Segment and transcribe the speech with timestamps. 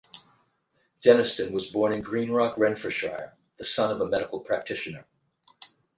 [1.05, 5.05] Denniston was born in Greenock, Renfrewshire, the son of a medical practitioner.